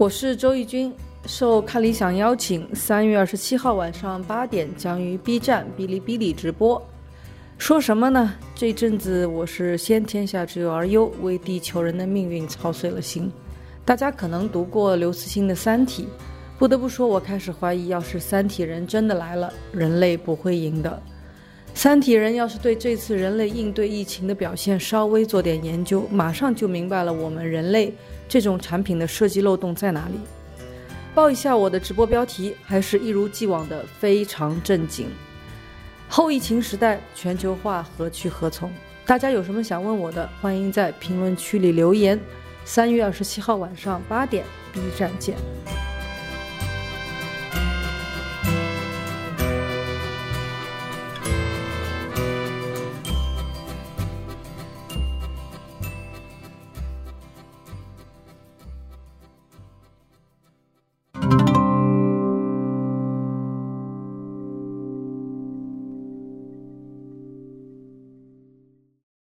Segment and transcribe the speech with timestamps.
[0.00, 0.90] 我是周轶君，
[1.26, 6.82] 受看理想邀请，三月二十七号晚上八点将于 B 站、哔哩哔哩直播。
[7.58, 8.32] 说什么呢？
[8.54, 13.30] 这阵子我是先天下之忧而忧，为地球人的命运操碎了心。
[13.84, 16.04] 大家可能读过刘慈欣的《三体》，
[16.58, 21.02] 不得不说，我开始怀疑，要是三体人真的来了，人类不会赢的。
[21.82, 27.90] 三体人要是对这次人类应对疫情的表现稍微做点研究，马上就明白了我们人类
[28.28, 30.20] 这种产品的设计漏洞在哪里。
[31.14, 35.06] 报一下我的直播标题，还是一如既往的非常正经。
[36.06, 38.70] 后疫情时代，全球化何去何从？
[39.06, 42.20] 大家有什么想问我的，欢迎在评论区里留言。
[42.62, 45.34] 三月二十七号晚上八点，B 站见。